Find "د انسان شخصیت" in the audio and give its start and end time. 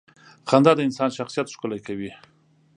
0.75-1.47